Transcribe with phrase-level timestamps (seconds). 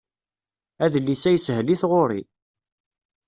[0.83, 2.21] Adlis-a yeshel i tɣuri.